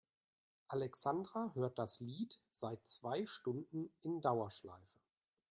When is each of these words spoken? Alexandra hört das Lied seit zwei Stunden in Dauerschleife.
Alexandra 0.69 1.51
hört 1.53 1.77
das 1.77 1.99
Lied 1.99 2.39
seit 2.49 2.83
zwei 2.87 3.23
Stunden 3.27 3.93
in 4.01 4.19
Dauerschleife. 4.19 4.97